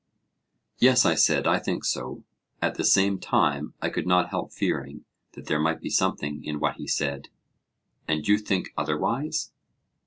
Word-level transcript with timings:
Yes, 0.79 1.05
I 1.05 1.13
said, 1.13 1.45
I 1.45 1.59
think 1.59 1.85
so 1.85 2.23
(at 2.59 2.73
the 2.73 2.83
same 2.83 3.19
time 3.19 3.75
I 3.83 3.91
could 3.91 4.07
not 4.07 4.29
help 4.31 4.51
fearing 4.51 5.05
that 5.33 5.45
there 5.45 5.59
might 5.59 5.79
be 5.79 5.91
something 5.91 6.43
in 6.43 6.59
what 6.59 6.77
he 6.77 6.87
said). 6.87 7.27
And 8.07 8.27
you 8.27 8.39
think 8.39 8.69
otherwise? 8.75 9.51